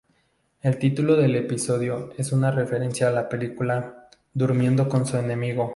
[0.63, 5.69] El título del episodio es una referencia a la película "Durmiendo con su enemigo".